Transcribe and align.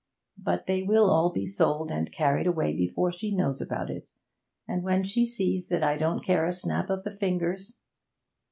But 0.39 0.65
they 0.65 0.81
will 0.81 1.11
all 1.11 1.29
be 1.31 1.45
sold 1.45 1.91
and 1.91 2.11
carried 2.11 2.47
away 2.47 2.73
before 2.73 3.11
she 3.11 3.35
knows 3.35 3.61
about 3.61 3.91
it; 3.91 4.09
and 4.67 4.81
when 4.81 5.03
she 5.03 5.27
sees 5.27 5.69
that 5.69 5.83
I 5.83 5.95
don't 5.95 6.25
care 6.25 6.47
a 6.47 6.53
snap 6.53 6.89
of 6.89 7.03
the 7.03 7.11
fingers!' 7.11 7.81